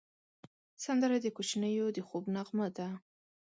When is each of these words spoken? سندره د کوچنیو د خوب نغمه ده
سندره 0.85 1.17
د 1.21 1.27
کوچنیو 1.35 1.87
د 1.95 1.97
خوب 2.07 2.23
نغمه 2.35 2.67
ده 2.77 2.87